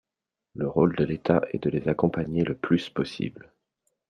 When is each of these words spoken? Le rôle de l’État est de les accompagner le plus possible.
Le 0.55 0.67
rôle 0.67 0.95
de 0.95 1.03
l’État 1.03 1.43
est 1.53 1.61
de 1.61 1.69
les 1.69 1.87
accompagner 1.87 2.43
le 2.43 2.55
plus 2.57 2.89
possible. 2.89 3.51